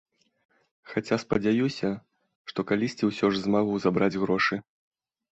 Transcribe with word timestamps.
Хаця 0.91 1.17
спадзяюся, 1.23 1.89
што 2.51 2.59
калісьці 2.71 3.09
ўсё 3.09 3.27
ж 3.35 3.43
змагу 3.43 3.75
забраць 3.85 4.19
грошы. 4.23 4.59